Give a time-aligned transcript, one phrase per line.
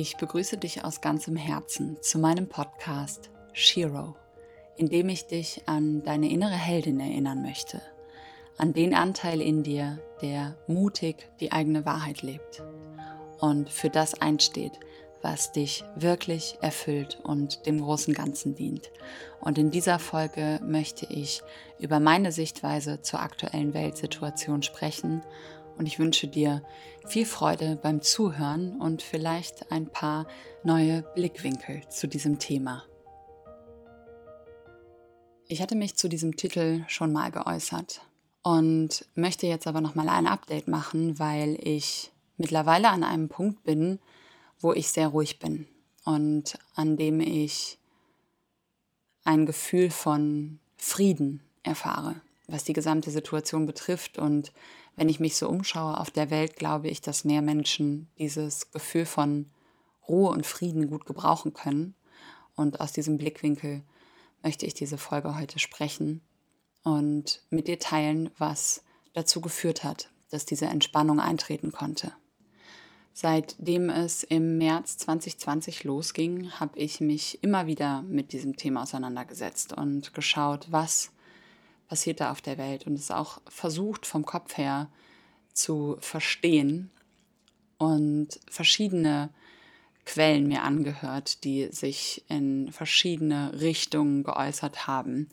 [0.00, 4.14] Ich begrüße dich aus ganzem Herzen zu meinem Podcast Shiro,
[4.76, 7.82] in dem ich dich an deine innere Heldin erinnern möchte,
[8.58, 12.62] an den Anteil in dir, der mutig die eigene Wahrheit lebt
[13.40, 14.78] und für das einsteht,
[15.20, 18.92] was dich wirklich erfüllt und dem großen Ganzen dient.
[19.40, 21.42] Und in dieser Folge möchte ich
[21.80, 25.24] über meine Sichtweise zur aktuellen Weltsituation sprechen
[25.78, 26.62] und ich wünsche dir
[27.06, 30.26] viel Freude beim Zuhören und vielleicht ein paar
[30.64, 32.84] neue Blickwinkel zu diesem Thema.
[35.46, 38.02] Ich hatte mich zu diesem Titel schon mal geäußert
[38.42, 43.62] und möchte jetzt aber noch mal ein Update machen, weil ich mittlerweile an einem Punkt
[43.64, 43.98] bin,
[44.60, 45.66] wo ich sehr ruhig bin
[46.04, 47.78] und an dem ich
[49.24, 52.16] ein Gefühl von Frieden erfahre,
[52.46, 54.52] was die gesamte Situation betrifft und
[54.98, 59.06] wenn ich mich so umschaue auf der Welt, glaube ich, dass mehr Menschen dieses Gefühl
[59.06, 59.46] von
[60.08, 61.94] Ruhe und Frieden gut gebrauchen können.
[62.56, 63.84] Und aus diesem Blickwinkel
[64.42, 66.20] möchte ich diese Folge heute sprechen
[66.82, 68.82] und mit dir teilen, was
[69.12, 72.12] dazu geführt hat, dass diese Entspannung eintreten konnte.
[73.12, 79.72] Seitdem es im März 2020 losging, habe ich mich immer wieder mit diesem Thema auseinandergesetzt
[79.72, 81.12] und geschaut, was
[81.88, 84.88] passiert da auf der Welt und es auch versucht vom Kopf her
[85.52, 86.90] zu verstehen
[87.78, 89.30] und verschiedene
[90.04, 95.28] Quellen mir angehört, die sich in verschiedene Richtungen geäußert haben.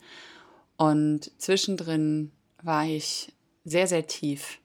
[0.77, 2.31] Und zwischendrin
[2.61, 3.31] war ich
[3.63, 4.59] sehr, sehr tief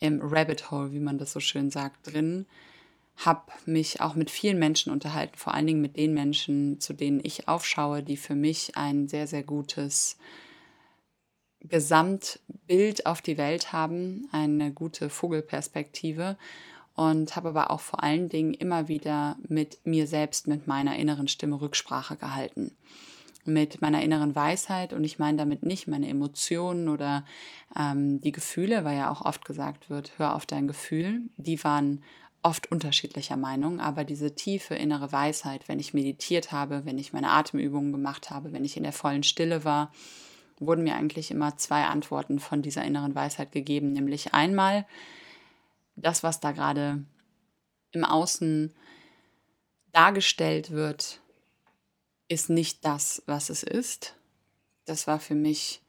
[0.00, 2.46] im Rabbit Hole, wie man das so schön sagt, drin,
[3.16, 7.20] habe mich auch mit vielen Menschen unterhalten, vor allen Dingen mit den Menschen, zu denen
[7.22, 10.16] ich aufschaue, die für mich ein sehr, sehr gutes
[11.64, 16.36] Gesamtbild auf die Welt haben, eine gute Vogelperspektive
[16.94, 21.28] und habe aber auch vor allen Dingen immer wieder mit mir selbst, mit meiner inneren
[21.28, 22.76] Stimme Rücksprache gehalten.
[23.44, 27.24] Mit meiner inneren Weisheit und ich meine damit nicht meine Emotionen oder
[27.76, 31.22] ähm, die Gefühle, weil ja auch oft gesagt wird, hör auf dein Gefühl.
[31.36, 32.04] Die waren
[32.42, 37.30] oft unterschiedlicher Meinung, aber diese tiefe innere Weisheit, wenn ich meditiert habe, wenn ich meine
[37.30, 39.92] Atemübungen gemacht habe, wenn ich in der vollen Stille war,
[40.66, 44.86] wurden mir eigentlich immer zwei Antworten von dieser inneren Weisheit gegeben, nämlich einmal
[45.96, 47.04] das, was da gerade
[47.92, 48.74] im Außen
[49.92, 51.20] dargestellt wird,
[52.28, 54.16] ist nicht das, was es ist.
[54.86, 55.82] Das war für mich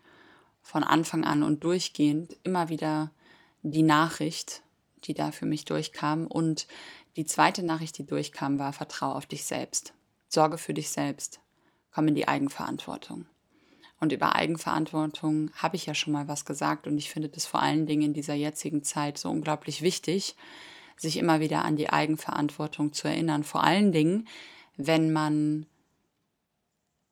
[0.62, 3.12] von Anfang an und durchgehend immer wieder
[3.62, 4.62] die Nachricht,
[5.06, 6.28] die da für mich durchkam.
[6.28, 6.68] Und
[7.16, 9.94] die zweite Nachricht, die durchkam, war Vertrau auf dich selbst.
[10.28, 11.40] Sorge für dich selbst.
[11.92, 13.26] Komm in die Eigenverantwortung.
[14.04, 17.62] Und über Eigenverantwortung habe ich ja schon mal was gesagt und ich finde das vor
[17.62, 20.36] allen Dingen in dieser jetzigen Zeit so unglaublich wichtig,
[20.98, 23.46] sich immer wieder an die Eigenverantwortung zu erinnern.
[23.46, 24.28] Vor allen Dingen,
[24.76, 25.68] wenn man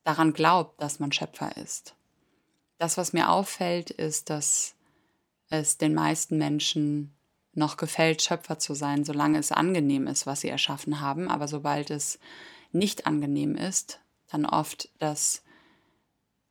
[0.04, 1.94] daran glaubt, dass man Schöpfer ist.
[2.76, 4.74] Das, was mir auffällt, ist, dass
[5.48, 7.14] es den meisten Menschen
[7.54, 11.30] noch gefällt, Schöpfer zu sein, solange es angenehm ist, was sie erschaffen haben.
[11.30, 12.18] Aber sobald es
[12.70, 13.98] nicht angenehm ist,
[14.28, 15.42] dann oft das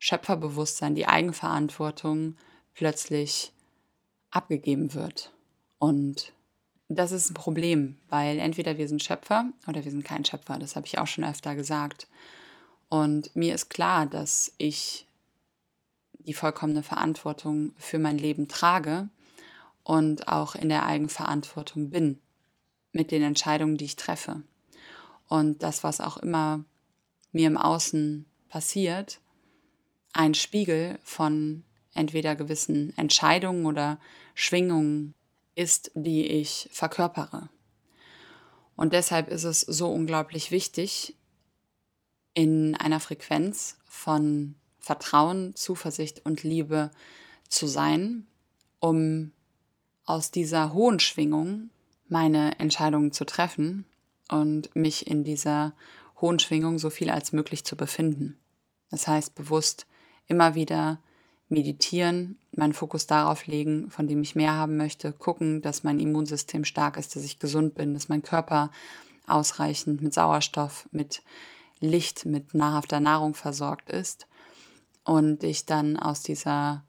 [0.04, 2.36] Schöpferbewusstsein, die Eigenverantwortung
[2.74, 3.54] plötzlich
[4.32, 5.32] abgegeben wird.
[5.78, 6.34] Und
[6.90, 10.58] das ist ein Problem, weil entweder wir sind Schöpfer oder wir sind kein Schöpfer.
[10.58, 12.08] Das habe ich auch schon öfter gesagt.
[12.90, 15.06] Und mir ist klar, dass ich
[16.14, 19.08] die vollkommene Verantwortung für mein Leben trage
[19.84, 22.20] und auch in der Eigenverantwortung bin
[22.92, 24.42] mit den Entscheidungen, die ich treffe.
[25.28, 26.66] Und das, was auch immer
[27.32, 29.22] mir im Außen passiert,
[30.14, 31.64] ein Spiegel von
[31.94, 34.00] entweder gewissen Entscheidungen oder
[34.34, 35.14] Schwingungen
[35.56, 37.50] ist, die ich verkörpere.
[38.76, 41.16] Und deshalb ist es so unglaublich wichtig,
[42.34, 46.92] in einer Frequenz von Vertrauen, Zuversicht und Liebe
[47.50, 48.26] zu sein,
[48.80, 49.32] um
[50.06, 51.70] aus dieser hohen Schwingung
[52.08, 53.86] meine Entscheidungen zu treffen
[54.30, 55.74] und mich in dieser
[56.20, 58.40] hohen Schwingung so viel als möglich zu befinden.
[58.90, 59.86] Das heißt, bewusst
[60.28, 61.00] immer wieder
[61.50, 66.64] meditieren, meinen Fokus darauf legen, von dem ich mehr haben möchte, gucken, dass mein Immunsystem
[66.64, 68.72] stark ist, dass ich gesund bin, dass mein Körper
[69.28, 71.22] ausreichend mit Sauerstoff, mit
[71.80, 74.28] Licht, mit nahrhafter Nahrung versorgt ist.
[75.04, 76.84] Und ich dann aus dieser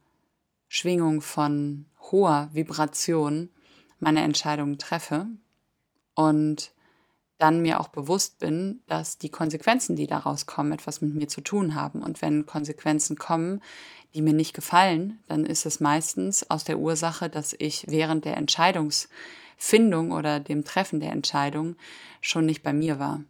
[0.68, 3.48] Schwingung von hoher Vibration
[3.98, 5.26] meine Entscheidungen treffe.
[6.14, 6.72] Und
[7.42, 11.40] dann mir auch bewusst bin, dass die Konsequenzen, die daraus kommen, etwas mit mir zu
[11.40, 12.02] tun haben.
[12.02, 13.60] Und wenn Konsequenzen kommen,
[14.14, 18.36] die mir nicht gefallen, dann ist es meistens aus der Ursache, dass ich während der
[18.36, 19.18] Entscheidungsfindung
[19.62, 21.76] Findung oder dem Treffen der Entscheidung
[22.20, 23.22] schon nicht bei mir war.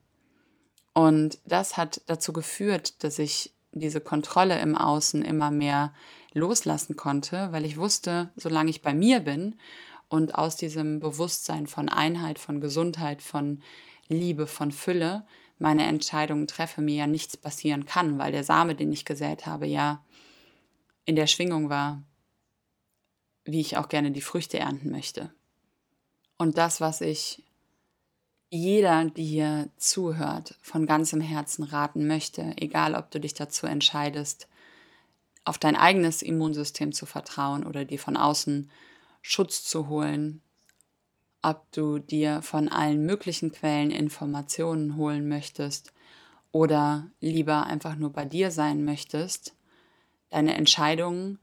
[0.94, 5.93] Und das hat dazu geführt, dass ich diese Kontrolle im Außen immer mehr
[6.32, 9.56] loslassen konnte, weil ich wusste, solange ich bei mir bin
[10.08, 13.62] und aus diesem Bewusstsein von Einheit, von Gesundheit, von
[14.12, 15.25] Liebe, von Fülle
[15.59, 19.67] meine Entscheidungen treffe, mir ja nichts passieren kann, weil der Same, den ich gesät habe,
[19.67, 20.05] ja
[21.05, 22.03] in der Schwingung war,
[23.44, 25.32] wie ich auch gerne die Früchte ernten möchte.
[26.37, 27.44] Und das, was ich
[28.50, 34.49] jeder, die hier zuhört, von ganzem Herzen raten möchte, egal ob du dich dazu entscheidest,
[35.44, 38.70] auf dein eigenes Immunsystem zu vertrauen oder dir von außen
[39.23, 40.43] Schutz zu holen,
[41.43, 45.93] ob du dir von allen möglichen Quellen Informationen holen möchtest
[46.53, 49.55] oder lieber einfach nur bei dir sein möchtest,
[50.31, 51.39] deine Entscheidungen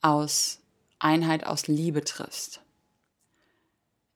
[0.00, 0.60] aus
[0.98, 2.62] Einheit, aus Liebe triffst.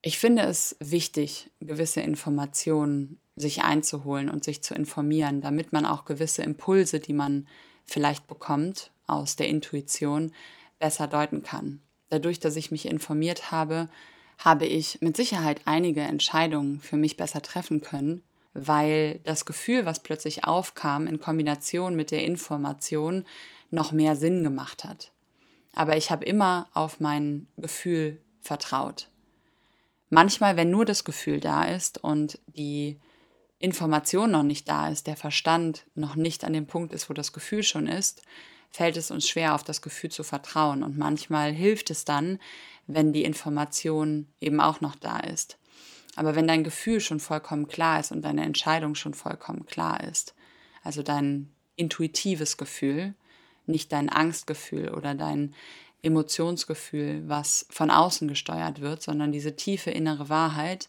[0.00, 6.04] Ich finde es wichtig, gewisse Informationen sich einzuholen und sich zu informieren, damit man auch
[6.04, 7.46] gewisse Impulse, die man
[7.84, 10.32] vielleicht bekommt aus der Intuition,
[10.78, 11.80] besser deuten kann.
[12.08, 13.88] Dadurch, dass ich mich informiert habe,
[14.44, 18.22] habe ich mit Sicherheit einige Entscheidungen für mich besser treffen können,
[18.54, 23.24] weil das Gefühl, was plötzlich aufkam, in Kombination mit der Information
[23.70, 25.12] noch mehr Sinn gemacht hat.
[25.74, 29.08] Aber ich habe immer auf mein Gefühl vertraut.
[30.10, 32.98] Manchmal, wenn nur das Gefühl da ist und die
[33.58, 37.32] Information noch nicht da ist, der Verstand noch nicht an dem Punkt ist, wo das
[37.32, 38.22] Gefühl schon ist,
[38.72, 40.82] fällt es uns schwer, auf das Gefühl zu vertrauen.
[40.82, 42.38] Und manchmal hilft es dann,
[42.86, 45.58] wenn die Information eben auch noch da ist.
[46.16, 50.34] Aber wenn dein Gefühl schon vollkommen klar ist und deine Entscheidung schon vollkommen klar ist,
[50.82, 53.14] also dein intuitives Gefühl,
[53.66, 55.54] nicht dein Angstgefühl oder dein
[56.02, 60.88] Emotionsgefühl, was von außen gesteuert wird, sondern diese tiefe innere Wahrheit,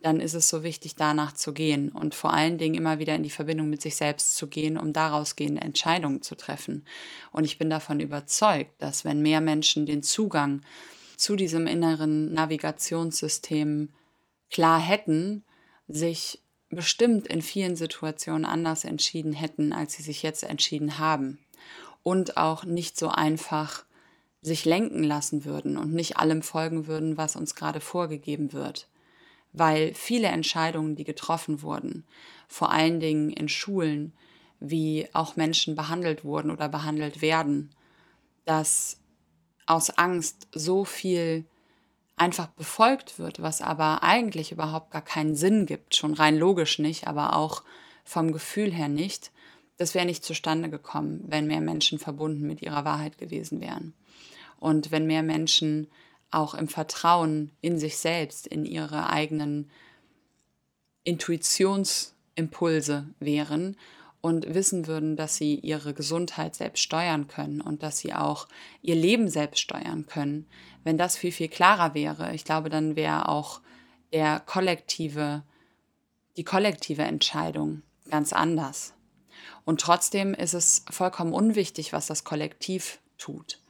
[0.00, 3.24] dann ist es so wichtig, danach zu gehen und vor allen Dingen immer wieder in
[3.24, 6.84] die Verbindung mit sich selbst zu gehen, um daraus gehende Entscheidungen zu treffen.
[7.32, 10.62] Und ich bin davon überzeugt, dass wenn mehr Menschen den Zugang
[11.16, 13.88] zu diesem inneren Navigationssystem
[14.50, 15.44] klar hätten,
[15.88, 21.38] sich bestimmt in vielen Situationen anders entschieden hätten, als sie sich jetzt entschieden haben.
[22.04, 23.84] Und auch nicht so einfach
[24.40, 28.86] sich lenken lassen würden und nicht allem folgen würden, was uns gerade vorgegeben wird.
[29.52, 32.04] Weil viele Entscheidungen, die getroffen wurden,
[32.48, 34.12] vor allen Dingen in Schulen,
[34.60, 37.70] wie auch Menschen behandelt wurden oder behandelt werden,
[38.44, 38.98] dass
[39.66, 41.44] aus Angst so viel
[42.16, 47.06] einfach befolgt wird, was aber eigentlich überhaupt gar keinen Sinn gibt, schon rein logisch nicht,
[47.06, 47.62] aber auch
[48.04, 49.30] vom Gefühl her nicht,
[49.76, 53.94] das wäre nicht zustande gekommen, wenn mehr Menschen verbunden mit ihrer Wahrheit gewesen wären.
[54.58, 55.86] Und wenn mehr Menschen
[56.30, 59.70] auch im Vertrauen in sich selbst, in ihre eigenen
[61.04, 63.76] Intuitionsimpulse wären
[64.20, 68.48] und wissen würden, dass sie ihre Gesundheit selbst steuern können und dass sie auch
[68.82, 70.46] ihr Leben selbst steuern können.
[70.84, 73.60] Wenn das viel, viel klarer wäre, ich glaube, dann wäre auch
[74.12, 75.42] der kollektive,
[76.36, 78.94] die kollektive Entscheidung ganz anders.
[79.64, 83.60] Und trotzdem ist es vollkommen unwichtig, was das Kollektiv tut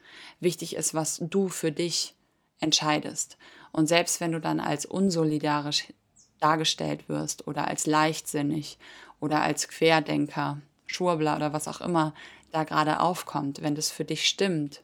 [0.40, 2.14] wichtig ist, was du für dich
[2.60, 3.36] entscheidest.
[3.72, 5.92] Und selbst wenn du dann als unsolidarisch
[6.40, 8.78] dargestellt wirst oder als leichtsinnig
[9.20, 12.14] oder als Querdenker, Schwurbler oder was auch immer
[12.50, 14.82] da gerade aufkommt, wenn das für dich stimmt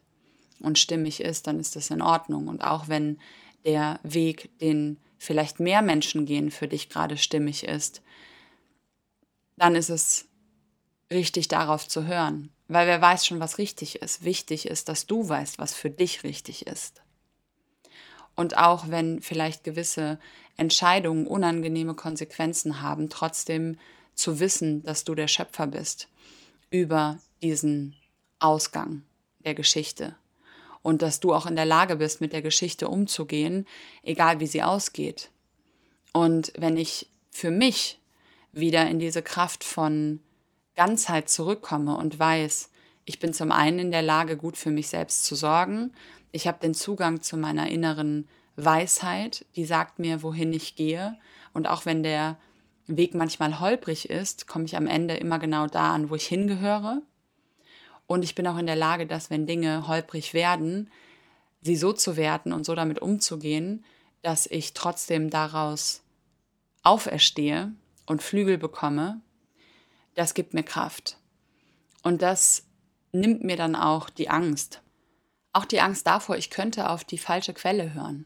[0.59, 2.47] und stimmig ist, dann ist das in Ordnung.
[2.47, 3.19] Und auch wenn
[3.65, 8.01] der Weg, den vielleicht mehr Menschen gehen, für dich gerade stimmig ist,
[9.57, 10.27] dann ist es
[11.11, 12.51] richtig darauf zu hören.
[12.67, 14.23] Weil wer weiß schon, was richtig ist.
[14.23, 17.01] Wichtig ist, dass du weißt, was für dich richtig ist.
[18.35, 20.19] Und auch wenn vielleicht gewisse
[20.57, 23.77] Entscheidungen unangenehme Konsequenzen haben, trotzdem
[24.13, 26.07] zu wissen, dass du der Schöpfer bist
[26.69, 27.95] über diesen
[28.39, 29.03] Ausgang
[29.43, 30.15] der Geschichte.
[30.81, 33.65] Und dass du auch in der Lage bist, mit der Geschichte umzugehen,
[34.03, 35.31] egal wie sie ausgeht.
[36.13, 37.99] Und wenn ich für mich
[38.51, 40.19] wieder in diese Kraft von
[40.75, 42.69] Ganzheit zurückkomme und weiß,
[43.05, 45.91] ich bin zum einen in der Lage, gut für mich selbst zu sorgen,
[46.35, 51.17] ich habe den Zugang zu meiner inneren Weisheit, die sagt mir, wohin ich gehe.
[51.53, 52.37] Und auch wenn der
[52.87, 57.01] Weg manchmal holprig ist, komme ich am Ende immer genau da an, wo ich hingehöre.
[58.07, 60.91] Und ich bin auch in der Lage, dass wenn Dinge holprig werden,
[61.61, 63.83] sie so zu werten und so damit umzugehen,
[64.21, 66.03] dass ich trotzdem daraus
[66.83, 67.73] auferstehe
[68.05, 69.21] und Flügel bekomme
[70.15, 71.17] das gibt mir Kraft.
[72.01, 72.63] Und das
[73.11, 74.81] nimmt mir dann auch die Angst.
[75.55, 78.25] Auch die Angst davor, ich könnte auf die falsche Quelle hören.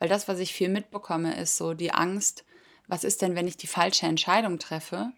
[0.00, 2.44] Weil das, was ich viel mitbekomme, ist so die Angst,
[2.88, 5.12] was ist denn, wenn ich die falsche Entscheidung treffe?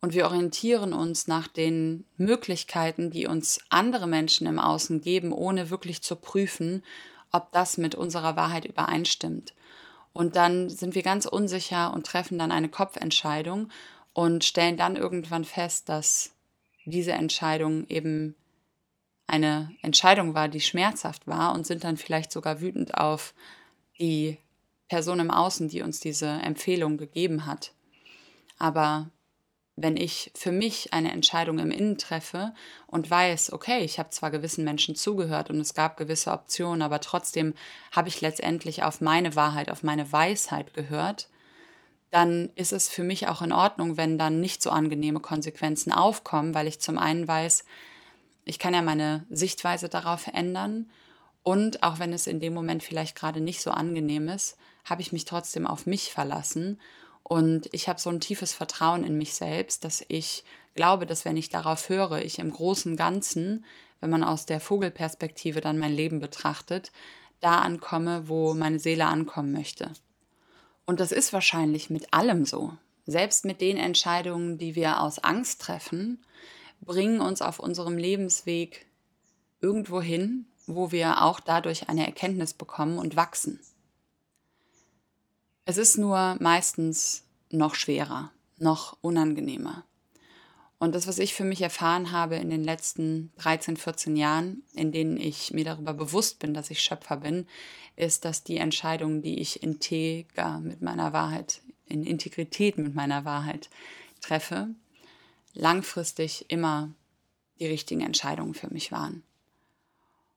[0.00, 5.70] Und wir orientieren uns nach den Möglichkeiten, die uns andere Menschen im Außen geben, ohne
[5.70, 6.84] wirklich zu prüfen,
[7.32, 9.54] ob das mit unserer Wahrheit übereinstimmt.
[10.12, 13.68] Und dann sind wir ganz unsicher und treffen dann eine Kopfentscheidung
[14.12, 16.30] und stellen dann irgendwann fest, dass
[16.84, 18.36] diese Entscheidung eben
[19.28, 23.34] eine Entscheidung war, die schmerzhaft war und sind dann vielleicht sogar wütend auf
[24.00, 24.38] die
[24.88, 27.72] Person im Außen, die uns diese Empfehlung gegeben hat.
[28.58, 29.10] Aber
[29.76, 32.54] wenn ich für mich eine Entscheidung im Innen treffe
[32.86, 37.00] und weiß, okay, ich habe zwar gewissen Menschen zugehört und es gab gewisse Optionen, aber
[37.00, 37.54] trotzdem
[37.92, 41.28] habe ich letztendlich auf meine Wahrheit, auf meine Weisheit gehört,
[42.10, 46.54] dann ist es für mich auch in Ordnung, wenn dann nicht so angenehme Konsequenzen aufkommen,
[46.54, 47.64] weil ich zum einen weiß,
[48.48, 50.90] ich kann ja meine Sichtweise darauf verändern
[51.42, 55.12] und auch wenn es in dem Moment vielleicht gerade nicht so angenehm ist, habe ich
[55.12, 56.80] mich trotzdem auf mich verlassen
[57.22, 61.36] und ich habe so ein tiefes Vertrauen in mich selbst, dass ich glaube, dass wenn
[61.36, 63.66] ich darauf höre, ich im großen Ganzen,
[64.00, 66.90] wenn man aus der Vogelperspektive dann mein Leben betrachtet,
[67.40, 69.92] da ankomme, wo meine Seele ankommen möchte.
[70.86, 72.72] Und das ist wahrscheinlich mit allem so.
[73.06, 76.24] Selbst mit den Entscheidungen, die wir aus Angst treffen,
[76.80, 78.86] bringen uns auf unserem Lebensweg
[79.60, 83.60] irgendwo hin, wo wir auch dadurch eine Erkenntnis bekommen und wachsen.
[85.64, 89.84] Es ist nur meistens noch schwerer, noch unangenehmer.
[90.78, 94.92] Und das, was ich für mich erfahren habe in den letzten 13, 14 Jahren, in
[94.92, 97.46] denen ich mir darüber bewusst bin, dass ich Schöpfer bin,
[97.96, 103.70] ist, dass die Entscheidungen, die ich integer mit meiner Wahrheit, in Integrität mit meiner Wahrheit
[104.20, 104.68] treffe,
[105.54, 106.90] langfristig immer
[107.58, 109.22] die richtigen Entscheidungen für mich waren.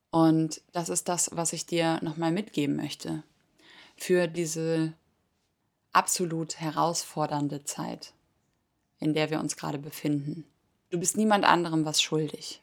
[0.10, 3.24] Und das ist das, was ich dir nochmal mitgeben möchte.
[3.96, 4.94] Für diese
[5.94, 8.14] absolut herausfordernde Zeit,
[9.00, 10.46] in der wir uns gerade befinden.
[10.90, 12.62] Du bist niemand anderem was schuldig.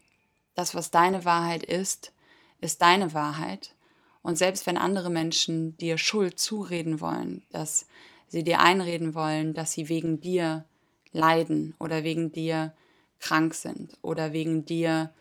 [0.54, 2.12] Das, was deine Wahrheit ist,
[2.60, 3.74] ist deine Wahrheit.
[4.22, 7.86] Und selbst wenn andere Menschen dir Schuld zureden wollen, dass
[8.26, 10.64] sie dir einreden wollen, dass sie wegen dir
[11.12, 12.74] leiden oder wegen dir
[13.18, 15.12] krank sind oder wegen dir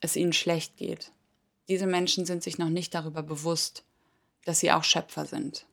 [0.00, 1.12] es ihnen schlecht geht,
[1.68, 3.84] diese Menschen sind sich noch nicht darüber bewusst,
[4.44, 5.66] dass sie auch Schöpfer sind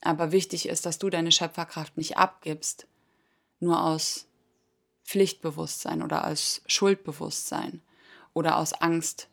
[0.00, 2.86] aber wichtig ist, dass du deine Schöpferkraft nicht abgibst,
[3.60, 4.26] nur aus
[5.04, 7.82] Pflichtbewusstsein oder aus Schuldbewusstsein
[8.34, 9.28] oder aus Angst,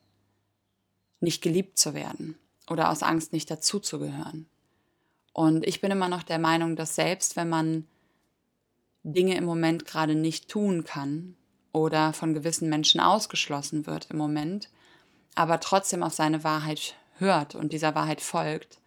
[1.20, 2.38] nicht geliebt zu werden
[2.70, 4.48] oder aus Angst, nicht dazuzugehören.
[5.34, 7.88] Und ich bin immer noch der Meinung, dass selbst wenn man
[9.08, 11.36] Dinge im Moment gerade nicht tun kann
[11.72, 14.70] oder von gewissen Menschen ausgeschlossen wird im Moment,
[15.36, 18.80] aber trotzdem auf seine Wahrheit hört und dieser Wahrheit folgt,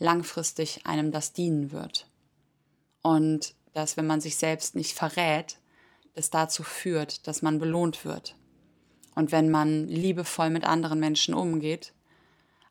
[0.00, 2.08] langfristig einem das dienen wird.
[3.02, 5.58] Und dass, wenn man sich selbst nicht verrät,
[6.14, 8.34] das dazu führt, dass man belohnt wird.
[9.14, 11.92] Und wenn man liebevoll mit anderen Menschen umgeht,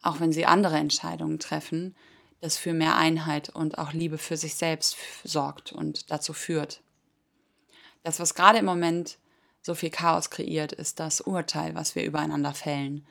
[0.02, 1.96] auch wenn sie andere Entscheidungen treffen,
[2.42, 6.82] das für mehr Einheit und auch Liebe für sich selbst sorgt und dazu führt.
[8.04, 9.18] Das, was gerade im Moment
[9.62, 13.06] so viel Chaos kreiert, ist das Urteil, was wir übereinander fällen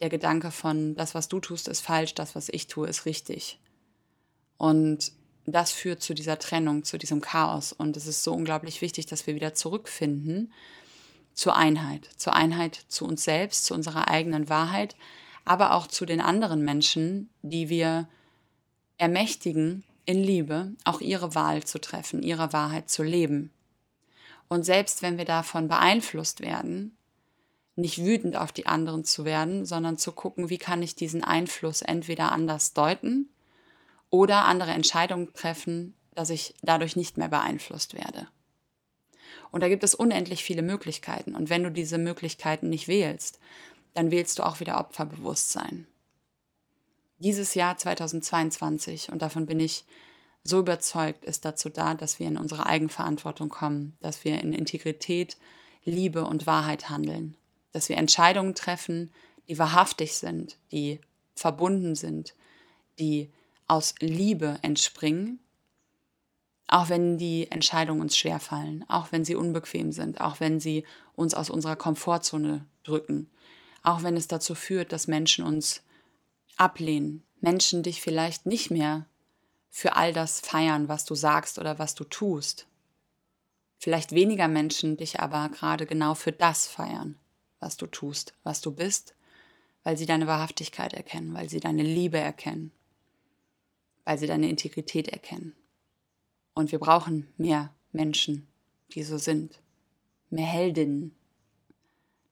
[0.00, 3.58] der Gedanke von, das, was du tust, ist falsch, das, was ich tue, ist richtig.
[4.56, 5.12] Und
[5.46, 7.72] das führt zu dieser Trennung, zu diesem Chaos.
[7.72, 10.52] Und es ist so unglaublich wichtig, dass wir wieder zurückfinden
[11.34, 14.96] zur Einheit, zur Einheit zu uns selbst, zu unserer eigenen Wahrheit,
[15.44, 18.08] aber auch zu den anderen Menschen, die wir
[18.98, 23.52] ermächtigen, in Liebe auch ihre Wahl zu treffen, ihre Wahrheit zu leben.
[24.50, 26.96] Und selbst wenn wir davon beeinflusst werden,
[27.76, 31.82] nicht wütend auf die anderen zu werden, sondern zu gucken, wie kann ich diesen Einfluss
[31.82, 33.30] entweder anders deuten
[34.10, 38.26] oder andere Entscheidungen treffen, dass ich dadurch nicht mehr beeinflusst werde.
[39.52, 41.36] Und da gibt es unendlich viele Möglichkeiten.
[41.36, 43.38] Und wenn du diese Möglichkeiten nicht wählst,
[43.94, 45.86] dann wählst du auch wieder Opferbewusstsein.
[47.18, 49.84] Dieses Jahr 2022, und davon bin ich
[50.42, 55.36] so überzeugt, ist dazu da, dass wir in unsere Eigenverantwortung kommen, dass wir in Integrität,
[55.84, 57.36] Liebe und Wahrheit handeln.
[57.72, 59.12] Dass wir Entscheidungen treffen,
[59.48, 61.00] die wahrhaftig sind, die
[61.34, 62.34] verbunden sind,
[62.98, 63.30] die
[63.66, 65.40] aus Liebe entspringen,
[66.68, 70.84] auch wenn die Entscheidungen uns schwerfallen, auch wenn sie unbequem sind, auch wenn sie
[71.16, 73.28] uns aus unserer Komfortzone drücken,
[73.82, 75.82] auch wenn es dazu führt, dass Menschen uns
[76.56, 79.06] ablehnen, Menschen dich vielleicht nicht mehr
[79.70, 82.66] für all das feiern, was du sagst oder was du tust.
[83.78, 87.16] Vielleicht weniger Menschen dich aber gerade genau für das feiern
[87.60, 89.14] was du tust, was du bist,
[89.84, 92.72] weil sie deine Wahrhaftigkeit erkennen, weil sie deine Liebe erkennen.
[94.06, 95.54] weil sie deine Integrität erkennen.
[96.54, 98.48] Und wir brauchen mehr Menschen,
[98.92, 99.60] die so sind.
[100.30, 101.14] Mehr Heldinnen.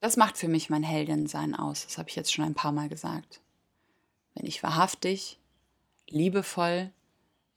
[0.01, 1.85] Das macht für mich mein Heldinnensein aus.
[1.85, 3.43] Das habe ich jetzt schon ein paar Mal gesagt.
[4.35, 5.39] Wenn ich wahrhaftig,
[6.09, 6.91] liebevoll,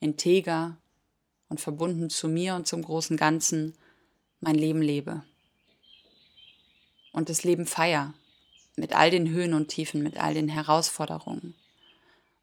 [0.01, 0.75] integer
[1.47, 3.77] und verbunden zu mir und zum großen Ganzen
[4.41, 5.23] mein Leben lebe.
[7.13, 8.13] Und das Leben feier.
[8.75, 11.55] Mit all den Höhen und Tiefen, mit all den Herausforderungen.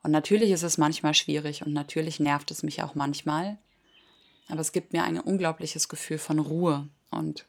[0.02, 3.58] Und natürlich ist es manchmal schwierig und natürlich nervt es mich auch manchmal.
[4.48, 7.46] Aber es gibt mir ein unglaubliches Gefühl von Ruhe und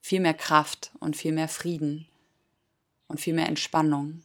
[0.00, 2.06] viel mehr Kraft und viel mehr Frieden
[3.06, 4.22] und viel mehr Entspannung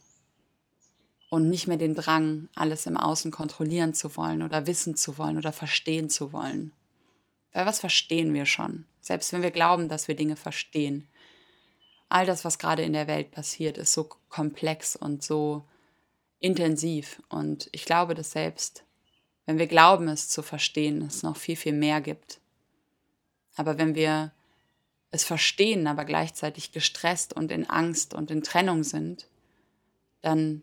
[1.28, 5.38] und nicht mehr den Drang, alles im Außen kontrollieren zu wollen oder wissen zu wollen
[5.38, 6.72] oder verstehen zu wollen.
[7.52, 8.86] Weil was verstehen wir schon?
[9.00, 11.08] Selbst wenn wir glauben, dass wir Dinge verstehen.
[12.08, 15.64] All das, was gerade in der Welt passiert, ist so komplex und so
[16.38, 17.22] intensiv.
[17.28, 18.84] Und ich glaube, dass selbst,
[19.46, 22.40] wenn wir glauben, es zu verstehen, es noch viel, viel mehr gibt.
[23.56, 24.32] Aber wenn wir
[25.10, 29.28] es verstehen, aber gleichzeitig gestresst und in Angst und in Trennung sind,
[30.20, 30.62] dann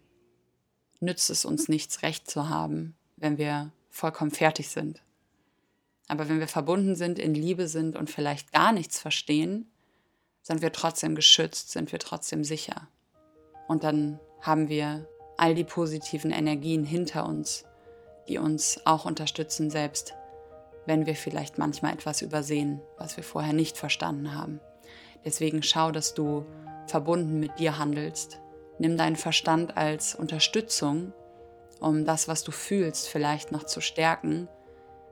[1.03, 5.01] nützt es uns nichts, Recht zu haben, wenn wir vollkommen fertig sind.
[6.07, 9.69] Aber wenn wir verbunden sind, in Liebe sind und vielleicht gar nichts verstehen,
[10.41, 12.88] sind wir trotzdem geschützt, sind wir trotzdem sicher.
[13.67, 15.07] Und dann haben wir
[15.38, 17.65] all die positiven Energien hinter uns,
[18.27, 20.13] die uns auch unterstützen, selbst
[20.86, 24.60] wenn wir vielleicht manchmal etwas übersehen, was wir vorher nicht verstanden haben.
[25.24, 26.45] Deswegen schau, dass du
[26.88, 28.39] verbunden mit dir handelst.
[28.83, 31.13] Nimm deinen Verstand als Unterstützung,
[31.79, 34.49] um das, was du fühlst, vielleicht noch zu stärken,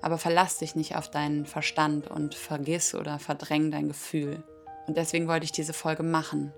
[0.02, 4.44] aber verlass dich nicht auf deinen Verstand und vergiss oder verdräng dein Gefühl.
[4.88, 6.52] Und deswegen wollte ich diese Folge machen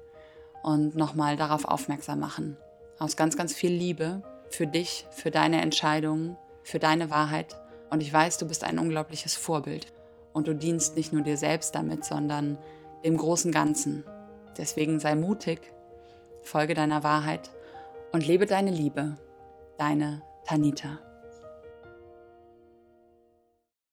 [0.64, 2.58] und nochmal darauf aufmerksam machen
[2.98, 7.56] aus ganz, ganz viel Liebe für dich, für deine Entscheidungen, für deine Wahrheit.
[7.92, 9.94] Und ich weiß, du bist ein unglaubliches Vorbild.
[10.34, 12.58] Und du dienst nicht nur dir selbst damit, sondern
[13.06, 14.04] dem großen Ganzen.
[14.58, 15.74] Deswegen sei mutig,
[16.44, 17.50] folge deiner Wahrheit
[18.12, 19.18] und lebe deine Liebe.
[19.78, 21.00] Deine Tanita.